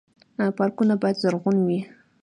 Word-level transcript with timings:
پارکونه 0.57 0.93
باید 1.01 1.19
زرغون 1.23 1.57
وي 1.67 1.79